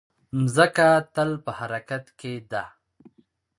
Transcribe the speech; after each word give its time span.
مځکه 0.39 0.87
تل 1.13 1.29
په 1.43 1.51
حرکت 1.59 2.05
کې 2.19 2.33
ده. 2.51 2.63